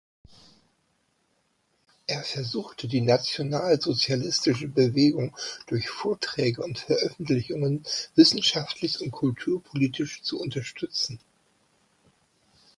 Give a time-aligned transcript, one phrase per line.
[2.07, 7.83] Er versuchte, die nationalsozialistische Bewegung durch Vorträge und Veröffentlichungen
[8.15, 11.19] wissenschaftlich und kulturpolitisch zu unterstützen.